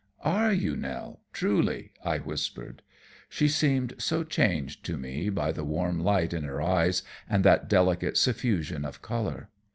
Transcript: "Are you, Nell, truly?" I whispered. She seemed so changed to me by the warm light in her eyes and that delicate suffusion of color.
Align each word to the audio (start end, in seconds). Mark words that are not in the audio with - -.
"Are 0.25 0.51
you, 0.51 0.75
Nell, 0.75 1.19
truly?" 1.31 1.91
I 2.03 2.17
whispered. 2.17 2.81
She 3.29 3.47
seemed 3.47 3.93
so 3.99 4.23
changed 4.23 4.83
to 4.85 4.97
me 4.97 5.29
by 5.29 5.51
the 5.51 5.63
warm 5.63 5.99
light 5.99 6.33
in 6.33 6.43
her 6.43 6.59
eyes 6.59 7.03
and 7.29 7.43
that 7.43 7.69
delicate 7.69 8.17
suffusion 8.17 8.83
of 8.83 9.03
color. 9.03 9.49